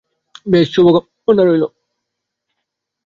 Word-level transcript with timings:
বেশ, 0.45 0.67
শুভকামনা 0.73 1.43
রইলো। 1.43 1.67